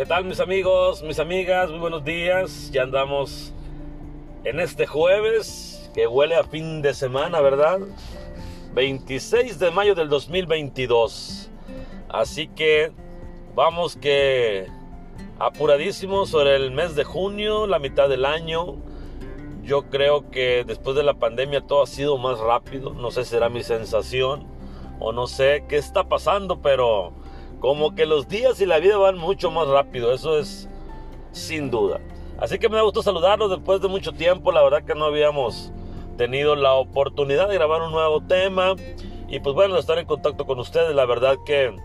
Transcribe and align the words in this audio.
¿Qué 0.00 0.06
tal 0.06 0.24
mis 0.24 0.40
amigos, 0.40 1.02
mis 1.02 1.18
amigas? 1.18 1.68
Muy 1.68 1.78
buenos 1.78 2.02
días. 2.02 2.70
Ya 2.72 2.84
andamos 2.84 3.52
en 4.44 4.58
este 4.58 4.86
jueves 4.86 5.90
que 5.92 6.06
huele 6.06 6.36
a 6.36 6.44
fin 6.44 6.80
de 6.80 6.94
semana, 6.94 7.42
¿verdad? 7.42 7.80
26 8.72 9.58
de 9.58 9.70
mayo 9.70 9.94
del 9.94 10.08
2022. 10.08 11.50
Así 12.08 12.48
que 12.48 12.92
vamos 13.54 13.96
que 13.96 14.68
apuradísimos 15.38 16.30
sobre 16.30 16.56
el 16.56 16.70
mes 16.70 16.96
de 16.96 17.04
junio, 17.04 17.66
la 17.66 17.78
mitad 17.78 18.08
del 18.08 18.24
año. 18.24 18.76
Yo 19.64 19.90
creo 19.90 20.30
que 20.30 20.64
después 20.66 20.96
de 20.96 21.02
la 21.02 21.12
pandemia 21.12 21.60
todo 21.60 21.82
ha 21.82 21.86
sido 21.86 22.16
más 22.16 22.38
rápido. 22.38 22.94
No 22.94 23.10
sé 23.10 23.24
si 23.24 23.32
será 23.32 23.50
mi 23.50 23.62
sensación 23.62 24.46
o 24.98 25.12
no 25.12 25.26
sé 25.26 25.66
qué 25.68 25.76
está 25.76 26.04
pasando, 26.04 26.62
pero 26.62 27.19
como 27.60 27.94
que 27.94 28.06
los 28.06 28.26
días 28.26 28.60
y 28.60 28.66
la 28.66 28.78
vida 28.78 28.96
van 28.96 29.18
mucho 29.18 29.50
más 29.50 29.68
rápido. 29.68 30.12
Eso 30.12 30.38
es 30.38 30.68
sin 31.32 31.70
duda. 31.70 32.00
Así 32.38 32.58
que 32.58 32.68
me 32.68 32.76
da 32.76 32.82
gusto 32.82 33.02
saludarlos 33.02 33.50
después 33.50 33.82
de 33.82 33.88
mucho 33.88 34.12
tiempo. 34.12 34.50
La 34.50 34.62
verdad 34.62 34.82
que 34.82 34.94
no 34.94 35.04
habíamos 35.04 35.70
tenido 36.16 36.56
la 36.56 36.72
oportunidad 36.72 37.48
de 37.48 37.54
grabar 37.54 37.82
un 37.82 37.92
nuevo 37.92 38.22
tema. 38.22 38.74
Y 39.28 39.40
pues 39.40 39.54
bueno, 39.54 39.76
estar 39.76 39.98
en 39.98 40.06
contacto 40.06 40.46
con 40.46 40.58
ustedes. 40.58 40.94
La 40.94 41.04
verdad 41.04 41.36
que 41.44 41.76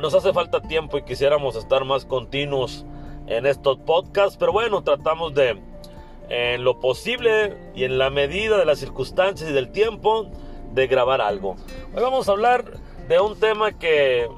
nos 0.00 0.14
hace 0.14 0.32
falta 0.32 0.62
tiempo 0.62 0.98
y 0.98 1.02
quisiéramos 1.02 1.56
estar 1.56 1.84
más 1.84 2.04
continuos 2.04 2.86
en 3.26 3.44
estos 3.44 3.78
podcasts. 3.78 4.36
Pero 4.38 4.52
bueno, 4.52 4.84
tratamos 4.84 5.34
de, 5.34 5.60
en 6.28 6.62
lo 6.62 6.78
posible 6.78 7.56
y 7.74 7.82
en 7.82 7.98
la 7.98 8.08
medida 8.08 8.56
de 8.56 8.64
las 8.64 8.78
circunstancias 8.78 9.50
y 9.50 9.52
del 9.52 9.72
tiempo, 9.72 10.28
de 10.72 10.86
grabar 10.86 11.20
algo. 11.20 11.56
Hoy 11.92 12.02
vamos 12.02 12.28
a 12.28 12.32
hablar 12.32 12.64
de 13.08 13.20
un 13.20 13.38
tema 13.38 13.72
que 13.72 14.28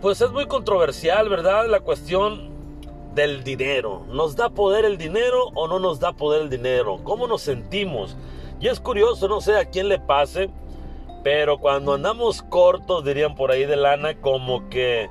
pues 0.00 0.20
es 0.20 0.30
muy 0.30 0.46
controversial, 0.46 1.28
¿verdad? 1.28 1.66
La 1.68 1.80
cuestión 1.80 2.48
del 3.14 3.44
dinero. 3.44 4.04
¿Nos 4.08 4.34
da 4.34 4.48
poder 4.48 4.84
el 4.84 4.96
dinero 4.96 5.48
o 5.54 5.68
no 5.68 5.78
nos 5.78 6.00
da 6.00 6.12
poder 6.12 6.42
el 6.42 6.50
dinero? 6.50 7.00
¿Cómo 7.04 7.26
nos 7.26 7.42
sentimos? 7.42 8.16
Y 8.60 8.68
es 8.68 8.80
curioso, 8.80 9.28
no 9.28 9.40
sé 9.40 9.56
a 9.56 9.66
quién 9.66 9.88
le 9.88 9.98
pase, 9.98 10.50
pero 11.22 11.58
cuando 11.58 11.94
andamos 11.94 12.42
cortos, 12.42 13.04
dirían 13.04 13.34
por 13.34 13.50
ahí 13.50 13.66
de 13.66 13.76
lana, 13.76 14.18
como 14.20 14.68
que 14.70 15.10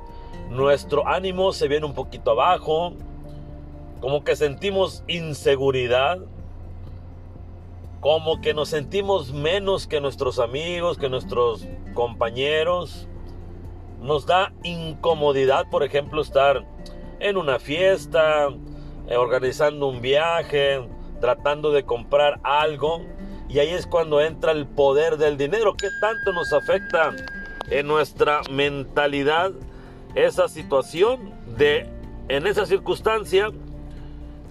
nuestro 0.50 1.08
ánimo 1.08 1.54
se 1.54 1.68
viene 1.68 1.86
un 1.86 1.94
poquito 1.94 2.32
abajo, 2.32 2.94
como 4.00 4.24
que 4.24 4.36
sentimos 4.36 5.04
inseguridad, 5.08 6.20
como 8.00 8.42
que 8.42 8.54
nos 8.54 8.70
sentimos 8.70 9.34
menos 9.34 9.86
que 9.86 10.02
nuestros 10.02 10.40
amigos, 10.40 10.98
que 10.98 11.10
nuestros 11.10 11.68
compañeros. 11.94 13.08
Nos 14.02 14.26
da 14.26 14.54
incomodidad, 14.64 15.70
por 15.70 15.84
ejemplo, 15.84 16.22
estar 16.22 16.66
en 17.20 17.38
una 17.38 17.60
fiesta, 17.60 18.48
eh, 19.08 19.18
organizando 19.18 19.88
un 19.88 20.02
viaje, 20.02 20.88
tratando 21.20 21.72
de 21.72 21.84
comprar 21.84 22.40
algo. 22.44 23.02
Y 23.50 23.60
ahí 23.60 23.70
es 23.70 23.88
cuando 23.88 24.22
entra 24.22 24.52
el 24.52 24.68
poder 24.68 25.18
del 25.18 25.38
dinero. 25.38 25.76
¿Qué 25.76 25.90
tanto 26.00 26.32
nos 26.32 26.54
afecta 26.54 27.12
en 27.70 27.88
nuestra 27.88 28.42
mentalidad 28.50 29.52
esa 30.16 30.48
situación 30.48 31.34
de, 31.58 31.90
en 32.30 32.48
esa 32.48 32.66
circunstancia, 32.66 33.50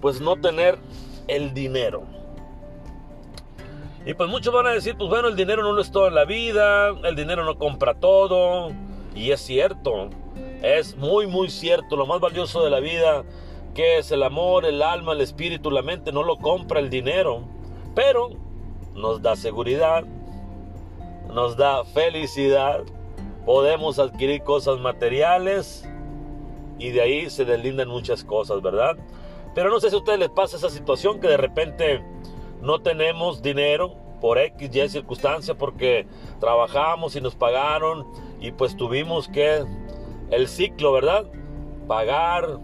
pues 0.01 0.21
no 0.21 0.35
tener 0.35 0.77
el 1.27 1.53
dinero? 1.53 2.03
Y 4.05 4.13
pues 4.13 4.29
muchos 4.29 4.53
van 4.53 4.67
a 4.67 4.71
decir, 4.71 4.95
pues 4.97 5.09
bueno, 5.09 5.27
el 5.27 5.35
dinero 5.35 5.63
no 5.63 5.73
lo 5.73 5.81
es 5.81 5.91
todo 5.91 6.07
en 6.07 6.15
la 6.15 6.25
vida, 6.25 6.89
el 7.03 7.15
dinero 7.15 7.43
no 7.43 7.57
compra 7.57 7.93
todo. 7.93 8.71
Y 9.19 9.33
es 9.33 9.41
cierto, 9.41 10.09
es 10.61 10.95
muy, 10.95 11.27
muy 11.27 11.49
cierto. 11.49 11.97
Lo 11.97 12.05
más 12.05 12.21
valioso 12.21 12.63
de 12.63 12.69
la 12.69 12.79
vida, 12.79 13.25
que 13.75 13.97
es 13.97 14.13
el 14.13 14.23
amor, 14.23 14.63
el 14.63 14.81
alma, 14.81 15.11
el 15.11 15.19
espíritu, 15.19 15.69
la 15.71 15.81
mente, 15.81 16.13
no 16.13 16.23
lo 16.23 16.37
compra 16.37 16.79
el 16.79 16.89
dinero. 16.89 17.41
Pero 17.93 18.29
nos 18.95 19.21
da 19.21 19.35
seguridad, 19.35 20.05
nos 21.33 21.57
da 21.57 21.83
felicidad. 21.83 22.83
Podemos 23.45 23.99
adquirir 23.99 24.41
cosas 24.43 24.79
materiales 24.79 25.85
y 26.77 26.91
de 26.91 27.01
ahí 27.01 27.29
se 27.29 27.43
deslindan 27.43 27.89
muchas 27.89 28.23
cosas, 28.23 28.61
¿verdad? 28.61 28.95
Pero 29.53 29.69
no 29.69 29.81
sé 29.81 29.89
si 29.89 29.97
a 29.97 29.99
ustedes 29.99 30.19
les 30.19 30.29
pasa 30.29 30.55
esa 30.55 30.69
situación 30.69 31.19
que 31.19 31.27
de 31.27 31.35
repente 31.35 32.01
no 32.61 32.79
tenemos 32.79 33.41
dinero 33.41 33.95
por 34.21 34.37
X, 34.37 34.73
Y 34.73 34.87
circunstancia 34.87 35.55
porque 35.55 36.07
trabajamos 36.39 37.17
y 37.17 37.21
nos 37.21 37.35
pagaron 37.35 38.07
y 38.39 38.51
pues 38.51 38.75
tuvimos 38.77 39.27
que 39.27 39.63
el 40.31 40.47
ciclo, 40.47 40.93
¿verdad? 40.93 41.25
Pagar, 41.87 42.59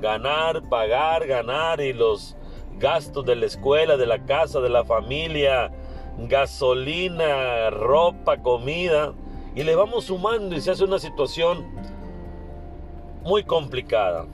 ganar, 0.00 0.62
pagar, 0.68 1.26
ganar 1.26 1.80
y 1.80 1.92
los 1.92 2.36
gastos 2.78 3.24
de 3.24 3.36
la 3.36 3.46
escuela, 3.46 3.96
de 3.96 4.06
la 4.06 4.24
casa, 4.24 4.60
de 4.60 4.68
la 4.68 4.84
familia, 4.84 5.70
gasolina, 6.18 7.70
ropa, 7.70 8.38
comida 8.38 9.12
y 9.54 9.62
le 9.62 9.74
vamos 9.74 10.04
sumando 10.04 10.54
y 10.56 10.60
se 10.60 10.70
hace 10.72 10.84
una 10.84 10.98
situación 10.98 11.64
muy 13.22 13.44
complicada. 13.44 14.26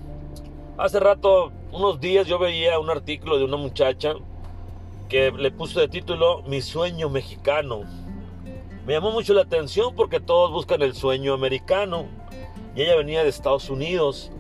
Hace 0.79 0.99
rato, 0.99 1.53
unos 1.73 2.01
días 2.01 2.27
yo 2.27 2.39
veía 2.39 2.79
un 2.79 2.91
artículo 2.91 3.39
de 3.39 3.45
una 3.45 3.57
muchacha 3.57 4.15
que 5.09 5.31
le 5.31 5.51
puso 5.51 5.81
de 5.81 5.89
título 5.89 6.43
Mi 6.47 6.63
sueño 6.63 7.11
mexicano. 7.11 7.83
Me 8.91 8.97
llamó 8.97 9.13
mucho 9.13 9.35
la 9.35 9.43
atención 9.43 9.95
porque 9.95 10.19
todos 10.19 10.51
buscan 10.51 10.83
el 10.83 10.97
sueño 10.97 11.33
americano. 11.33 12.07
Y 12.75 12.83
ella 12.83 12.97
venía 12.97 13.23
de 13.23 13.29
Estados 13.29 13.71
Unidos 13.71 14.33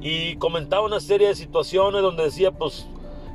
y 0.00 0.34
comentaba 0.38 0.84
una 0.84 0.98
serie 0.98 1.28
de 1.28 1.36
situaciones 1.36 2.02
donde 2.02 2.24
decía, 2.24 2.50
pues, 2.50 2.88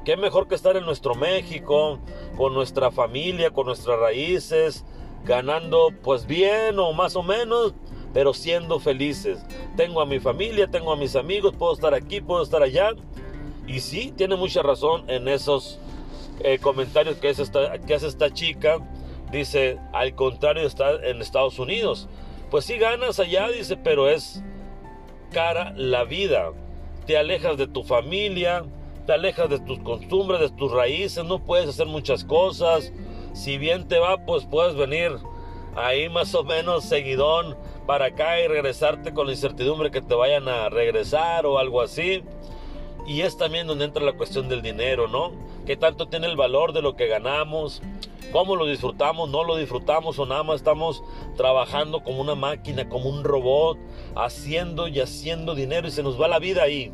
qué 0.04 0.18
mejor 0.18 0.50
que 0.50 0.56
estar 0.56 0.76
en 0.76 0.84
nuestro 0.84 1.16
México, 1.16 1.98
con 2.36 2.54
nuestra 2.54 2.92
familia, 2.92 3.52
con 3.52 3.68
nuestras 3.68 3.98
raíces, 4.00 4.84
ganando 5.24 5.94
pues 6.04 6.28
bien 6.28 6.78
o 6.78 6.92
más 6.92 7.16
o 7.16 7.24
menos, 7.24 7.74
pero 8.14 8.34
siendo 8.34 8.82
felices. 8.82 9.40
Tengo 9.78 10.02
a 10.02 10.06
mi 10.06 10.20
familia, 10.20 10.68
tengo 10.68 10.92
a 10.92 10.98
mis 10.98 11.16
amigos, 11.16 11.56
puedo 11.58 11.72
estar 11.72 11.94
aquí, 11.94 12.20
puedo 12.20 12.44
estar 12.44 12.62
allá. 12.62 12.90
Y 13.66 13.80
sí, 13.80 14.14
tiene 14.14 14.36
mucha 14.36 14.62
razón 14.62 15.10
en 15.10 15.30
esos 15.30 15.80
eh, 16.42 16.60
comentarios 16.60 17.16
que 17.16 17.30
hace, 17.30 17.44
esta, 17.44 17.80
que 17.80 17.94
hace 17.94 18.08
esta 18.08 18.34
chica. 18.34 18.80
Dice, 19.32 19.80
al 19.94 20.16
contrario, 20.16 20.66
está 20.66 20.96
en 21.04 21.22
Estados 21.22 21.60
Unidos. 21.60 22.08
Pues 22.50 22.66
sí 22.66 22.78
ganas 22.78 23.20
allá, 23.20 23.50
dice, 23.50 23.78
pero 23.78 24.10
es 24.10 24.44
cara 25.32 25.74
la 25.76 26.04
vida. 26.04 26.52
Te 27.06 27.18
alejas 27.18 27.58
de 27.58 27.68
tu 27.68 27.84
familia, 27.84 28.64
te 29.06 29.14
alejas 29.14 29.50
de 29.50 29.60
tus 29.60 29.80
costumbres, 29.80 30.40
de 30.40 30.50
tus 30.50 30.72
raíces, 30.72 31.24
no 31.26 31.44
puedes 31.44 31.70
hacer 31.70 31.88
muchas 31.88 32.24
cosas. 32.24 32.92
Si 33.34 33.58
bien 33.58 33.88
te 33.88 34.00
va, 34.00 34.26
pues 34.26 34.46
puedes 34.46 34.76
venir 34.76 35.12
ahí 35.76 36.10
más 36.10 36.34
o 36.36 36.44
menos 36.44 36.84
seguidón 36.86 37.56
para 37.86 38.06
acá 38.06 38.40
y 38.40 38.48
regresarte 38.48 39.14
con 39.14 39.28
la 39.28 39.34
incertidumbre 39.34 39.92
que 39.92 40.02
te 40.02 40.14
vayan 40.14 40.48
a 40.48 40.70
regresar 40.70 41.46
o 41.46 41.58
algo 41.58 41.82
así. 41.82 42.24
Y 43.08 43.22
es 43.22 43.38
también 43.38 43.66
donde 43.66 43.86
entra 43.86 44.04
la 44.04 44.14
cuestión 44.14 44.50
del 44.50 44.62
dinero, 44.62 45.08
¿no? 45.08 45.32
¿Qué 45.66 45.76
tanto 45.76 46.08
tiene 46.08 46.28
el 46.28 46.36
valor 46.36 46.74
de 46.74 46.82
lo 46.82 46.96
que 46.96 47.08
ganamos? 47.08 47.82
¿Cómo 48.32 48.56
lo 48.56 48.66
disfrutamos? 48.68 49.30
¿No 49.30 49.44
lo 49.44 49.56
disfrutamos 49.56 50.20
o 50.20 50.26
nada 50.26 50.44
más 50.44 50.58
estamos 50.58 51.04
trabajando 51.36 52.04
como 52.04 52.22
una 52.22 52.36
máquina, 52.36 52.88
como 52.88 53.10
un 53.10 53.24
robot, 53.24 53.78
haciendo 54.16 54.88
y 54.88 55.00
haciendo 55.00 55.56
dinero 55.56 55.88
y 55.88 55.92
se 55.92 56.04
nos 56.04 56.20
va 56.20 56.28
la 56.28 56.38
vida 56.38 56.64
ahí? 56.64 56.92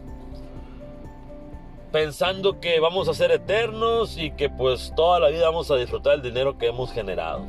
Pensando 1.92 2.60
que 2.62 2.80
vamos 2.80 3.10
a 3.10 3.14
ser 3.14 3.32
eternos 3.32 4.18
y 4.18 4.32
que 4.32 4.50
pues 4.50 4.94
toda 4.96 5.20
la 5.20 5.30
vida 5.30 5.46
vamos 5.46 5.70
a 5.72 5.76
disfrutar 5.76 6.16
el 6.16 6.22
dinero 6.22 6.58
que 6.58 6.68
hemos 6.68 6.92
generado. 6.92 7.44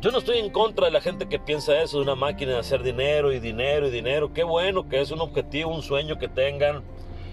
Yo 0.00 0.10
no 0.10 0.18
estoy 0.18 0.38
en 0.38 0.50
contra 0.50 0.86
de 0.86 0.90
la 0.90 1.00
gente 1.00 1.28
que 1.28 1.38
piensa 1.38 1.80
eso, 1.80 1.98
de 1.98 2.02
una 2.02 2.16
máquina 2.16 2.54
de 2.54 2.58
hacer 2.58 2.82
dinero 2.82 3.32
y 3.32 3.38
dinero 3.38 3.86
y 3.86 3.90
dinero. 3.90 4.32
Qué 4.32 4.42
bueno 4.42 4.88
que 4.88 5.00
es 5.00 5.12
un 5.12 5.20
objetivo, 5.20 5.72
un 5.72 5.82
sueño 5.82 6.18
que 6.18 6.26
tengan 6.26 6.82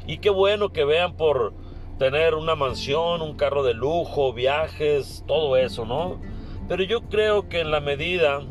y 0.05 0.19
qué 0.19 0.29
bueno 0.29 0.71
que 0.71 0.85
vean 0.85 1.13
por 1.13 1.53
tener 1.99 2.33
una 2.33 2.55
mansión, 2.55 3.21
un 3.21 3.35
carro 3.35 3.61
de 3.61 3.73
lujo, 3.73 4.33
viajes, 4.33 5.23
todo 5.27 5.57
eso, 5.57 5.85
¿no? 5.85 6.19
Pero 6.69 6.83
yo 6.83 7.01
creo 7.01 7.49
que 7.49 7.59
en 7.59 7.71
la 7.71 7.81
medida 7.81 8.41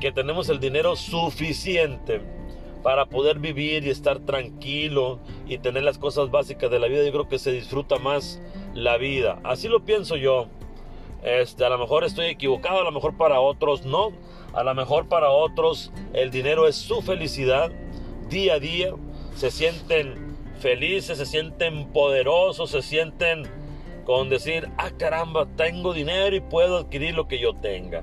que 0.00 0.10
tenemos 0.10 0.48
el 0.48 0.58
dinero 0.58 0.96
suficiente 0.96 2.20
para 2.82 3.06
poder 3.06 3.38
vivir 3.38 3.86
y 3.86 3.90
estar 3.90 4.18
tranquilo 4.20 5.20
y 5.46 5.58
tener 5.58 5.84
las 5.84 5.96
cosas 5.96 6.30
básicas 6.30 6.70
de 6.70 6.80
la 6.80 6.88
vida, 6.88 7.04
yo 7.04 7.12
creo 7.12 7.28
que 7.28 7.38
se 7.38 7.52
disfruta 7.52 7.98
más 7.98 8.42
la 8.74 8.96
vida. 8.96 9.38
Así 9.44 9.68
lo 9.68 9.84
pienso 9.84 10.16
yo. 10.16 10.48
Este, 11.22 11.64
a 11.64 11.68
lo 11.68 11.78
mejor 11.78 12.04
estoy 12.04 12.26
equivocado, 12.26 12.80
a 12.80 12.84
lo 12.84 12.92
mejor 12.92 13.16
para 13.16 13.40
otros 13.40 13.84
no. 13.84 14.10
A 14.54 14.64
lo 14.64 14.74
mejor 14.74 15.08
para 15.08 15.30
otros 15.30 15.92
el 16.14 16.30
dinero 16.30 16.66
es 16.66 16.74
su 16.74 17.00
felicidad 17.00 17.70
día 18.28 18.54
a 18.54 18.58
día. 18.58 18.92
Se 19.36 19.50
sienten 19.50 20.27
felices, 20.58 21.18
se 21.18 21.26
sienten 21.26 21.88
poderosos, 21.88 22.70
se 22.70 22.82
sienten 22.82 23.44
con 24.04 24.28
decir, 24.28 24.68
ah 24.78 24.90
caramba, 24.98 25.46
tengo 25.56 25.92
dinero 25.92 26.34
y 26.34 26.40
puedo 26.40 26.78
adquirir 26.78 27.14
lo 27.14 27.28
que 27.28 27.38
yo 27.38 27.54
tenga. 27.54 28.02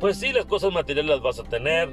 Pues 0.00 0.18
sí, 0.18 0.32
las 0.32 0.44
cosas 0.44 0.72
materiales 0.72 1.10
las 1.10 1.22
vas 1.22 1.38
a 1.38 1.44
tener, 1.44 1.90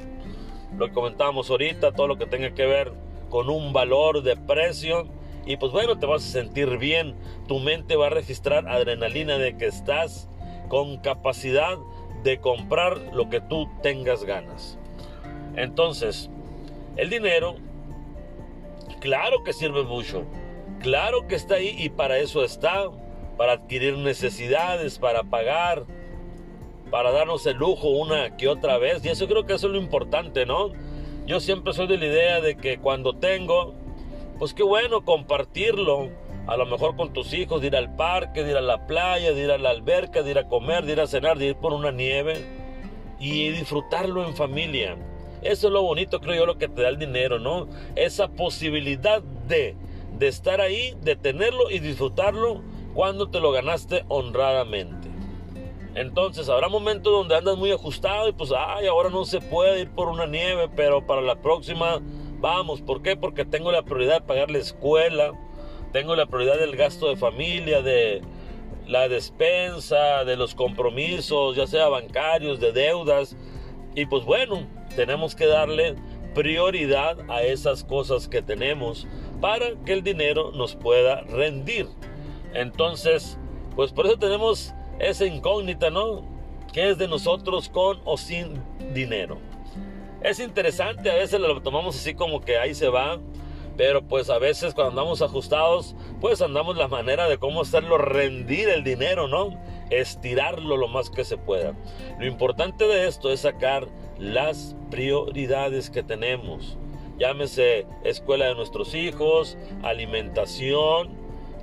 lo 0.77 0.87
que 0.87 0.93
comentábamos 0.93 1.49
ahorita, 1.49 1.93
todo 1.93 2.07
lo 2.07 2.17
que 2.17 2.25
tenga 2.25 2.53
que 2.53 2.65
ver 2.65 2.91
con 3.29 3.49
un 3.49 3.73
valor 3.73 4.21
de 4.21 4.35
precio 4.35 5.07
y 5.45 5.57
pues 5.57 5.71
bueno, 5.71 5.97
te 5.97 6.05
vas 6.05 6.23
a 6.23 6.31
sentir 6.31 6.77
bien. 6.77 7.15
Tu 7.47 7.59
mente 7.59 7.95
va 7.95 8.07
a 8.07 8.09
registrar 8.09 8.67
adrenalina 8.67 9.37
de 9.37 9.57
que 9.57 9.65
estás 9.65 10.29
con 10.69 10.97
capacidad 10.97 11.77
de 12.23 12.39
comprar 12.39 12.97
lo 13.13 13.29
que 13.29 13.41
tú 13.41 13.69
tengas 13.81 14.23
ganas. 14.23 14.77
Entonces, 15.55 16.29
el 16.95 17.09
dinero, 17.09 17.55
claro 19.03 19.43
que 19.43 19.51
sirve 19.51 19.83
mucho. 19.83 20.23
Claro 20.79 21.27
que 21.27 21.35
está 21.35 21.55
ahí 21.55 21.75
y 21.77 21.89
para 21.89 22.17
eso 22.19 22.43
está. 22.45 22.89
Para 23.37 23.53
adquirir 23.53 23.97
necesidades, 23.97 24.97
para 24.97 25.23
pagar, 25.23 25.83
para 26.89 27.11
darnos 27.11 27.45
el 27.45 27.57
lujo 27.57 27.89
una 27.89 28.37
que 28.37 28.47
otra 28.47 28.77
vez. 28.77 29.03
Y 29.03 29.09
eso 29.09 29.27
creo 29.27 29.45
que 29.45 29.55
es 29.55 29.63
lo 29.63 29.77
importante, 29.77 30.45
¿no? 30.45 30.71
Yo 31.25 31.41
siempre 31.41 31.73
soy 31.73 31.87
de 31.87 31.97
la 31.97 32.05
idea 32.05 32.41
de 32.41 32.55
que 32.55 32.77
cuando 32.77 33.17
tengo, 33.17 33.73
pues 34.39 34.53
qué 34.53 34.63
bueno 34.63 35.03
compartirlo. 35.03 36.09
A 36.47 36.55
lo 36.55 36.65
mejor 36.65 36.95
con 36.95 37.11
tus 37.11 37.33
hijos, 37.33 37.59
de 37.59 37.67
ir 37.67 37.75
al 37.75 37.95
parque, 37.95 38.43
de 38.43 38.51
ir 38.51 38.57
a 38.57 38.61
la 38.61 38.87
playa, 38.87 39.33
de 39.33 39.41
ir 39.41 39.51
a 39.51 39.57
la 39.57 39.71
alberca, 39.71 40.23
de 40.23 40.31
ir 40.31 40.37
a 40.37 40.47
comer, 40.47 40.85
de 40.85 40.93
ir 40.93 41.01
a 41.01 41.07
cenar, 41.07 41.37
de 41.37 41.47
ir 41.47 41.55
por 41.55 41.73
una 41.73 41.91
nieve 41.91 42.45
y 43.19 43.49
disfrutarlo 43.49 44.25
en 44.25 44.35
familia. 44.35 44.97
Eso 45.43 45.67
es 45.67 45.73
lo 45.73 45.81
bonito, 45.81 46.19
creo 46.19 46.35
yo, 46.35 46.45
lo 46.45 46.57
que 46.57 46.67
te 46.67 46.81
da 46.81 46.89
el 46.89 46.97
dinero, 46.97 47.39
¿no? 47.39 47.67
Esa 47.95 48.29
posibilidad 48.29 49.21
de, 49.21 49.75
de 50.17 50.27
estar 50.27 50.61
ahí, 50.61 50.95
de 51.01 51.15
tenerlo 51.15 51.69
y 51.69 51.79
disfrutarlo 51.79 52.61
cuando 52.93 53.29
te 53.29 53.39
lo 53.39 53.51
ganaste 53.51 54.05
honradamente. 54.07 55.09
Entonces 55.95 56.49
habrá 56.49 56.69
momentos 56.69 57.13
donde 57.13 57.35
andas 57.35 57.57
muy 57.57 57.71
ajustado 57.71 58.27
y 58.27 58.31
pues, 58.31 58.51
ay, 58.57 58.87
ahora 58.87 59.09
no 59.09 59.25
se 59.25 59.41
puede 59.41 59.81
ir 59.81 59.89
por 59.91 60.07
una 60.07 60.25
nieve, 60.25 60.69
pero 60.75 61.05
para 61.05 61.21
la 61.21 61.35
próxima 61.35 62.01
vamos. 62.39 62.81
¿Por 62.81 63.01
qué? 63.01 63.15
Porque 63.15 63.45
tengo 63.45 63.71
la 63.71 63.83
prioridad 63.83 64.21
de 64.21 64.27
pagar 64.27 64.49
la 64.49 64.57
escuela, 64.57 65.33
tengo 65.91 66.15
la 66.15 66.25
prioridad 66.25 66.57
del 66.57 66.75
gasto 66.75 67.09
de 67.09 67.15
familia, 67.15 67.81
de 67.81 68.21
la 68.87 69.07
despensa, 69.07 70.25
de 70.25 70.35
los 70.35 70.55
compromisos, 70.55 71.55
ya 71.55 71.67
sea 71.67 71.89
bancarios, 71.89 72.59
de 72.59 72.71
deudas. 72.71 73.35
Y 73.95 74.05
pues 74.05 74.25
bueno, 74.25 74.67
tenemos 74.95 75.35
que 75.35 75.45
darle 75.45 75.95
prioridad 76.33 77.17
a 77.29 77.43
esas 77.43 77.83
cosas 77.83 78.27
que 78.27 78.41
tenemos 78.41 79.07
para 79.39 79.75
que 79.85 79.93
el 79.93 80.03
dinero 80.03 80.51
nos 80.51 80.75
pueda 80.75 81.21
rendir. 81.21 81.87
Entonces, 82.53 83.37
pues 83.75 83.91
por 83.91 84.05
eso 84.05 84.17
tenemos 84.17 84.73
esa 84.99 85.25
incógnita, 85.25 85.89
¿no? 85.89 86.23
¿Qué 86.71 86.89
es 86.89 86.97
de 86.97 87.07
nosotros 87.07 87.69
con 87.69 88.01
o 88.03 88.17
sin 88.17 88.61
dinero? 88.93 89.37
Es 90.21 90.39
interesante, 90.39 91.11
a 91.11 91.15
veces 91.15 91.39
lo 91.39 91.61
tomamos 91.61 91.95
así 91.95 92.15
como 92.15 92.41
que 92.41 92.57
ahí 92.57 92.73
se 92.73 92.87
va, 92.87 93.19
pero 93.75 94.01
pues 94.03 94.29
a 94.29 94.39
veces 94.39 94.73
cuando 94.73 94.91
andamos 94.91 95.21
ajustados, 95.21 95.95
pues 96.21 96.41
andamos 96.41 96.77
la 96.77 96.87
manera 96.87 97.27
de 97.27 97.37
cómo 97.37 97.61
hacerlo 97.61 97.97
rendir 97.97 98.69
el 98.69 98.83
dinero, 98.83 99.27
¿no? 99.27 99.59
Estirarlo 99.89 100.77
lo 100.77 100.87
más 100.87 101.09
que 101.09 101.23
se 101.23 101.37
pueda. 101.37 101.73
Lo 102.19 102.25
importante 102.25 102.87
de 102.87 103.07
esto 103.07 103.31
es 103.31 103.41
sacar 103.41 103.87
las 104.17 104.75
prioridades 104.89 105.89
que 105.89 106.03
tenemos. 106.03 106.77
Llámese 107.19 107.85
escuela 108.03 108.45
de 108.45 108.55
nuestros 108.55 108.95
hijos, 108.95 109.57
alimentación, 109.83 111.09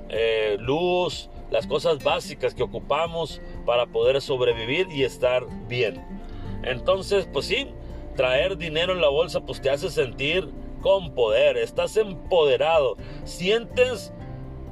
eh, 0.09 0.57
luz, 0.59 1.29
las 1.49 1.67
cosas 1.67 2.03
básicas 2.03 2.53
que 2.53 2.63
ocupamos 2.63 3.41
para 3.65 3.85
poder 3.85 4.21
sobrevivir 4.21 4.87
y 4.91 5.03
estar 5.03 5.45
bien. 5.67 6.01
Entonces, 6.63 7.27
pues 7.31 7.45
sí, 7.45 7.67
traer 8.15 8.57
dinero 8.57 8.93
en 8.93 9.01
la 9.01 9.09
bolsa 9.09 9.41
pues 9.41 9.61
te 9.61 9.69
hace 9.69 9.89
sentir 9.89 10.49
con 10.81 11.13
poder, 11.13 11.57
estás 11.57 11.95
empoderado, 11.97 12.97
sientes 13.23 14.13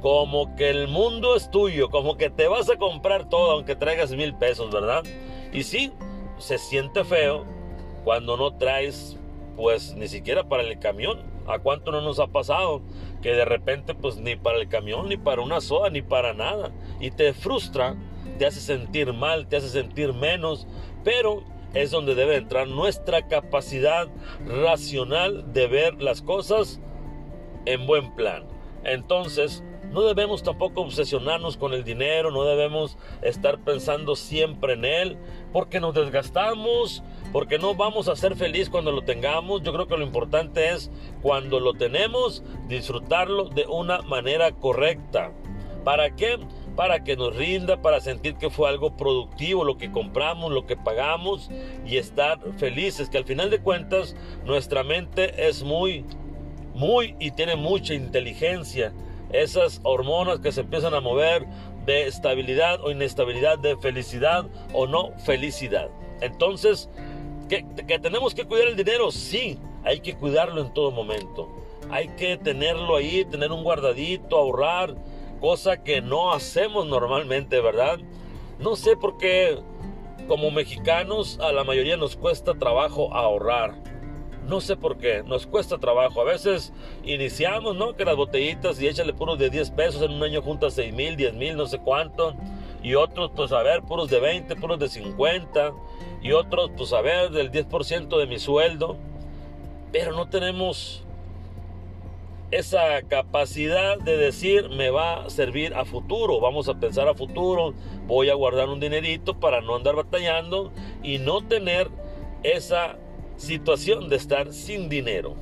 como 0.00 0.54
que 0.56 0.70
el 0.70 0.88
mundo 0.88 1.36
es 1.36 1.50
tuyo, 1.50 1.90
como 1.90 2.16
que 2.16 2.30
te 2.30 2.48
vas 2.48 2.70
a 2.70 2.76
comprar 2.76 3.28
todo 3.28 3.52
aunque 3.52 3.76
traigas 3.76 4.12
mil 4.12 4.34
pesos, 4.34 4.70
¿verdad? 4.72 5.04
Y 5.52 5.64
sí, 5.64 5.92
se 6.38 6.58
siente 6.58 7.04
feo 7.04 7.44
cuando 8.04 8.36
no 8.36 8.56
traes 8.56 9.18
pues 9.56 9.94
ni 9.94 10.08
siquiera 10.08 10.48
para 10.48 10.62
el 10.62 10.78
camión. 10.78 11.28
¿A 11.46 11.58
cuánto 11.58 11.90
no 11.90 12.00
nos 12.00 12.20
ha 12.20 12.28
pasado? 12.28 12.82
Que 13.22 13.32
de 13.32 13.44
repente 13.44 13.94
pues 13.94 14.16
ni 14.16 14.36
para 14.36 14.58
el 14.58 14.68
camión, 14.68 15.08
ni 15.08 15.16
para 15.16 15.42
una 15.42 15.60
soda, 15.60 15.90
ni 15.90 16.00
para 16.00 16.32
nada. 16.32 16.70
Y 17.00 17.10
te 17.10 17.32
frustra, 17.34 17.96
te 18.38 18.46
hace 18.46 18.60
sentir 18.60 19.12
mal, 19.12 19.48
te 19.48 19.56
hace 19.56 19.68
sentir 19.68 20.14
menos, 20.14 20.66
pero 21.04 21.42
es 21.74 21.90
donde 21.90 22.14
debe 22.14 22.36
entrar 22.36 22.68
nuestra 22.68 23.28
capacidad 23.28 24.08
racional 24.46 25.52
de 25.52 25.66
ver 25.66 26.02
las 26.02 26.22
cosas 26.22 26.80
en 27.66 27.86
buen 27.86 28.14
plan. 28.14 28.44
Entonces, 28.84 29.62
no 29.90 30.02
debemos 30.02 30.42
tampoco 30.42 30.82
obsesionarnos 30.82 31.56
con 31.56 31.72
el 31.72 31.82
dinero, 31.82 32.30
no 32.30 32.44
debemos 32.44 32.96
estar 33.22 33.58
pensando 33.58 34.14
siempre 34.14 34.74
en 34.74 34.84
él, 34.84 35.18
porque 35.52 35.80
nos 35.80 35.94
desgastamos, 35.94 37.02
porque 37.32 37.58
no 37.58 37.74
vamos 37.74 38.08
a 38.08 38.14
ser 38.14 38.36
feliz 38.36 38.70
cuando 38.70 38.92
lo 38.92 39.02
tengamos. 39.02 39.62
Yo 39.62 39.72
creo 39.72 39.88
que 39.88 39.96
lo 39.96 40.04
importante 40.04 40.70
es 40.70 40.90
cuando 41.22 41.58
lo 41.58 41.74
tenemos, 41.74 42.44
disfrutarlo 42.68 43.48
de 43.48 43.66
una 43.66 44.02
manera 44.02 44.52
correcta. 44.52 45.32
¿Para 45.84 46.14
qué? 46.14 46.38
Para 46.76 47.02
que 47.02 47.16
nos 47.16 47.34
rinda, 47.34 47.82
para 47.82 48.00
sentir 48.00 48.36
que 48.36 48.50
fue 48.50 48.68
algo 48.68 48.96
productivo 48.96 49.64
lo 49.64 49.76
que 49.76 49.90
compramos, 49.90 50.52
lo 50.52 50.66
que 50.66 50.76
pagamos 50.76 51.50
y 51.84 51.96
estar 51.96 52.38
felices, 52.58 53.10
que 53.10 53.18
al 53.18 53.24
final 53.24 53.50
de 53.50 53.60
cuentas 53.60 54.14
nuestra 54.44 54.84
mente 54.84 55.48
es 55.48 55.64
muy, 55.64 56.04
muy 56.74 57.16
y 57.18 57.32
tiene 57.32 57.56
mucha 57.56 57.94
inteligencia 57.94 58.92
esas 59.32 59.80
hormonas 59.82 60.40
que 60.40 60.52
se 60.52 60.62
empiezan 60.62 60.94
a 60.94 61.00
mover 61.00 61.46
de 61.86 62.06
estabilidad 62.06 62.80
o 62.82 62.90
inestabilidad, 62.90 63.58
de 63.58 63.76
felicidad 63.76 64.46
o 64.72 64.86
no 64.86 65.12
felicidad. 65.24 65.88
Entonces, 66.20 66.88
¿que, 67.48 67.64
tenemos 67.98 68.34
que 68.34 68.44
cuidar 68.44 68.68
el 68.68 68.76
dinero? 68.76 69.10
Sí, 69.10 69.58
hay 69.84 70.00
que 70.00 70.14
cuidarlo 70.14 70.60
en 70.60 70.72
todo 70.72 70.90
momento. 70.90 71.48
Hay 71.90 72.08
que 72.08 72.36
tenerlo 72.36 72.96
ahí, 72.96 73.24
tener 73.24 73.50
un 73.50 73.64
guardadito, 73.64 74.36
ahorrar, 74.36 74.94
cosa 75.40 75.82
que 75.82 76.00
no 76.00 76.32
hacemos 76.32 76.86
normalmente, 76.86 77.60
¿verdad? 77.60 77.98
No 78.58 78.76
sé 78.76 78.96
por 78.96 79.16
qué 79.18 79.58
como 80.28 80.50
mexicanos 80.50 81.40
a 81.40 81.50
la 81.50 81.64
mayoría 81.64 81.96
nos 81.96 82.14
cuesta 82.14 82.54
trabajo 82.54 83.12
ahorrar. 83.14 83.74
No 84.50 84.60
sé 84.60 84.74
por 84.74 84.98
qué, 84.98 85.22
nos 85.22 85.46
cuesta 85.46 85.78
trabajo. 85.78 86.20
A 86.20 86.24
veces 86.24 86.72
iniciamos, 87.04 87.76
¿no? 87.76 87.94
Que 87.94 88.04
las 88.04 88.16
botellitas 88.16 88.82
y 88.82 88.88
échale 88.88 89.14
puros 89.14 89.38
de 89.38 89.48
10 89.48 89.70
pesos, 89.70 90.02
en 90.02 90.10
un 90.10 90.24
año 90.24 90.42
juntas 90.42 90.74
6 90.74 90.92
mil, 90.92 91.14
10 91.14 91.34
mil, 91.34 91.56
no 91.56 91.66
sé 91.66 91.78
cuánto. 91.78 92.34
Y 92.82 92.96
otros, 92.96 93.30
pues 93.36 93.52
a 93.52 93.62
ver, 93.62 93.82
puros 93.82 94.10
de 94.10 94.18
20, 94.18 94.56
puros 94.56 94.80
de 94.80 94.88
50. 94.88 95.72
Y 96.20 96.32
otros, 96.32 96.72
pues 96.76 96.92
a 96.92 97.00
ver, 97.00 97.30
del 97.30 97.52
10% 97.52 98.18
de 98.18 98.26
mi 98.26 98.40
sueldo. 98.40 98.96
Pero 99.92 100.16
no 100.16 100.28
tenemos 100.28 101.04
esa 102.50 103.02
capacidad 103.02 103.98
de 103.98 104.16
decir 104.16 104.68
me 104.70 104.90
va 104.90 105.26
a 105.26 105.30
servir 105.30 105.72
a 105.74 105.84
futuro, 105.84 106.40
vamos 106.40 106.68
a 106.68 106.80
pensar 106.80 107.06
a 107.06 107.14
futuro, 107.14 107.74
voy 108.08 108.28
a 108.28 108.34
guardar 108.34 108.68
un 108.68 108.80
dinerito 108.80 109.38
para 109.38 109.60
no 109.60 109.76
andar 109.76 109.94
batallando 109.94 110.72
y 111.04 111.18
no 111.18 111.46
tener 111.46 111.88
esa 112.42 112.98
situación 113.40 114.08
de 114.08 114.16
estar 114.16 114.52
sin 114.52 114.88
dinero. 114.88 115.34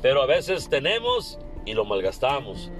Pero 0.00 0.22
a 0.22 0.26
veces 0.26 0.68
tenemos 0.68 1.38
y 1.66 1.74
lo 1.74 1.84
malgastamos. 1.84 2.70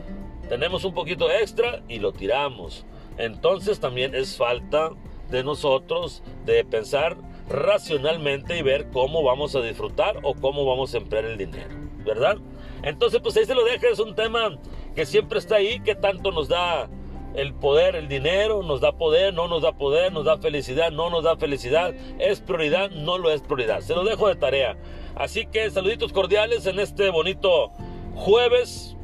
Tenemos 0.49 0.85
un 0.85 0.95
poquito 0.95 1.31
extra 1.31 1.83
y 1.89 1.99
lo 1.99 2.13
tiramos. 2.13 2.85
Entonces 3.19 3.81
también 3.81 4.15
es 4.15 4.37
falta 4.37 4.91
de 5.31 5.43
nosotros 5.43 6.23
de 6.45 6.65
pensar 6.65 7.17
racionalmente 7.49 8.57
y 8.59 8.63
ver 8.63 8.89
cómo 8.91 9.23
vamos 9.23 9.55
a 9.57 9.61
disfrutar 9.61 10.19
o 10.23 10.35
cómo 10.35 10.65
vamos 10.65 10.95
a 10.95 10.99
emplear 10.99 11.25
el 11.25 11.37
dinero, 11.37 11.75
¿verdad? 12.05 12.39
Entonces 12.83 13.21
pues 13.23 13.37
ahí 13.37 13.45
se 13.45 13.55
lo 13.55 13.65
deja, 13.65 13.89
es 13.89 13.99
un 13.99 14.15
tema 14.15 14.59
que 14.95 15.07
siempre 15.07 15.39
está 15.39 15.57
ahí, 15.57 15.81
que 15.81 15.95
tanto 15.95 16.33
nos 16.33 16.49
da 16.49 16.89
el 17.35 17.55
poder, 17.55 17.97
el 17.97 18.09
dinero, 18.09 18.63
nos 18.63 18.81
da 18.81 18.93
poder, 18.93 19.33
no 19.33 19.49
nos 19.49 19.63
da 19.63 19.73
poder, 19.73 20.13
nos 20.13 20.25
da 20.25 20.39
felicidad, 20.39 20.91
no 20.91 21.11
nos 21.11 21.25
da 21.25 21.37
felicidad, 21.37 21.95
es 22.19 22.41
prioridad, 22.41 22.91
no 22.91 23.19
lo 23.19 23.31
es 23.31 23.43
prioridad. 23.43 23.81
Se 23.81 23.95
lo 23.95 24.05
dejo 24.05 24.29
de 24.29 24.37
tarea. 24.37 24.77
Así 25.15 25.47
que 25.47 25.71
saluditos 25.71 26.13
cordiales 26.13 26.67
en 26.67 26.79
este 26.79 27.11
bonito 27.11 27.71
jueves 28.15 28.97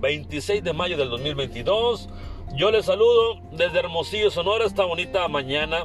26 0.00 0.62
de 0.64 0.72
mayo 0.72 0.96
del 0.96 1.10
2022. 1.10 2.08
Yo 2.56 2.70
les 2.70 2.86
saludo 2.86 3.40
desde 3.52 3.78
Hermosillo, 3.78 4.30
Sonora, 4.30 4.64
esta 4.64 4.84
bonita 4.84 5.26
mañana, 5.28 5.84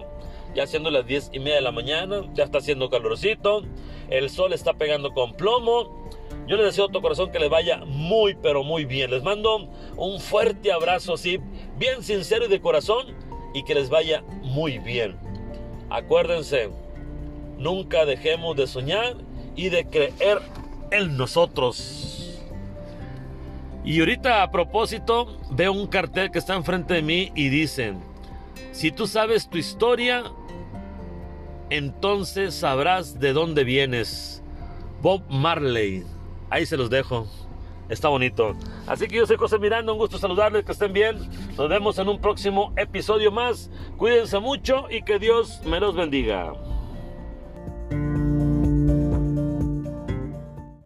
ya 0.55 0.65
siendo 0.65 0.89
las 0.89 1.05
10 1.05 1.31
y 1.33 1.39
media 1.39 1.55
de 1.55 1.62
la 1.62 1.71
mañana, 1.71 2.24
ya 2.33 2.43
está 2.43 2.57
haciendo 2.57 2.89
calorcito, 2.89 3.62
el 4.09 4.29
sol 4.29 4.53
está 4.53 4.74
pegando 4.74 5.13
con 5.13 5.33
plomo 5.33 6.05
yo 6.47 6.57
les 6.57 6.67
deseo 6.67 6.85
a 6.85 6.89
todo 6.89 7.01
corazón 7.01 7.31
que 7.31 7.39
les 7.39 7.50
vaya 7.50 7.83
muy, 7.85 8.35
pero 8.35 8.63
muy 8.63 8.85
bien. 8.85 9.09
Les 9.09 9.24
mando 9.24 9.67
un 9.97 10.19
fuerte 10.19 10.71
abrazo 10.71 11.15
así, 11.15 11.39
bien 11.77 12.03
sincero 12.03 12.45
y 12.45 12.50
de 12.50 12.62
corazón, 12.62 13.07
y 13.53 13.63
que 13.63 13.74
les 13.74 13.89
vaya 13.89 14.24
muy 14.43 14.77
bien. 14.77 15.15
Acuérdense, 15.89 16.69
nunca 17.57 18.05
dejemos 18.05 18.55
de 18.55 18.67
soñar 18.67 19.15
y 19.55 19.69
de 19.69 19.85
creer 19.85 20.39
en 20.91 21.17
nosotros. 21.17 22.39
Y 23.83 24.00
ahorita 24.00 24.43
a 24.43 24.51
propósito, 24.51 25.38
veo 25.50 25.71
un 25.71 25.88
cartel 25.88 26.29
que 26.29 26.39
está 26.39 26.55
enfrente 26.55 26.95
de 26.95 27.01
mí 27.01 27.31
y 27.33 27.50
dicen, 27.50 28.00
si 28.71 28.91
tú 28.91 29.07
sabes 29.07 29.50
tu 29.50 29.57
historia, 29.57 30.25
entonces 31.75 32.53
sabrás 32.53 33.20
de 33.20 33.34
dónde 33.34 33.63
vienes. 33.63 34.44
Bob 35.01 35.24
Marley. 35.29 36.03
Ahí 36.50 36.65
se 36.65 36.77
los 36.77 36.89
dejo. 36.89 37.27
Está 37.89 38.10
bonito. 38.10 38.55
Así 38.88 39.08
que 39.08 39.17
yo 39.17 39.27
soy 39.27 39.38
José 39.38 39.60
Miranda, 39.60 39.91
un 39.91 40.00
gusto 40.00 40.17
saludarles, 40.17 40.65
que 40.65 40.72
estén 40.72 40.94
bien. 40.94 41.17
Nos 41.55 41.70
vemos 41.70 42.00
en 42.00 42.10
un 42.10 42.20
próximo 42.20 42.74
episodio 42.77 43.32
más. 43.32 43.70
Cuídense 43.98 44.39
mucho 44.39 44.88
y 44.89 45.03
que 45.03 45.20
Dios 45.20 45.62
me 45.65 45.79
los 45.79 45.96
bendiga. 45.96 46.53